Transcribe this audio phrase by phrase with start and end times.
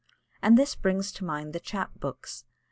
[0.41, 2.43] And this brings to mind the chap books.